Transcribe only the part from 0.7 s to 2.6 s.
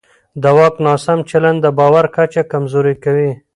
ناسم چلند د باور کچه